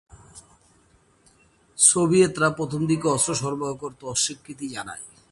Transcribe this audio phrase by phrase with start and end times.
[1.77, 5.03] সোভিয়েতরা প্রথমদিকে অস্ত্র সরবরাহ করতে অস্বীকৃতি জানায়।